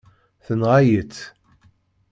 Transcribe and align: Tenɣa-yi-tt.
Tenɣa-yi-tt. 0.45 1.21